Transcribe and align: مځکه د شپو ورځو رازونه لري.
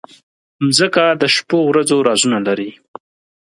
مځکه 0.65 1.05
د 1.21 1.23
شپو 1.35 1.59
ورځو 1.71 2.05
رازونه 2.07 2.37
لري. 2.47 2.71